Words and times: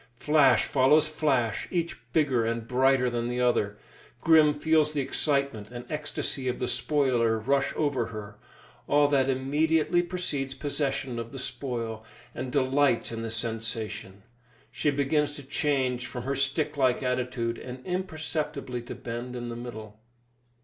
Flash 0.17 0.65
follows 0.65 1.07
flash, 1.07 1.67
each 1.69 2.11
bigger 2.11 2.43
and 2.43 2.67
brighter 2.67 3.07
than 3.07 3.27
the 3.29 3.39
other. 3.39 3.77
Grim 4.19 4.55
feels 4.57 4.93
the 4.93 5.01
excitement 5.01 5.69
and 5.69 5.85
ecstasy 5.91 6.47
of 6.47 6.57
the 6.57 6.67
spoiler 6.67 7.37
rush 7.37 7.71
over 7.75 8.07
her 8.07 8.39
all 8.87 9.07
that 9.09 9.29
immediately 9.29 10.01
precedes 10.01 10.55
possession 10.55 11.19
of 11.19 11.31
the 11.31 11.37
spoil 11.37 12.03
and 12.33 12.51
delights 12.51 13.11
in 13.11 13.21
the 13.21 13.29
sensation. 13.29 14.23
She 14.71 14.89
begins 14.89 15.35
to 15.35 15.43
change 15.43 16.07
from 16.07 16.23
her 16.23 16.35
stick 16.35 16.77
like 16.77 17.03
attitude, 17.03 17.59
and 17.59 17.85
imperceptibly 17.85 18.81
to 18.81 18.95
bend 18.95 19.35
in 19.35 19.49
the 19.49 19.55
middle. 19.55 19.99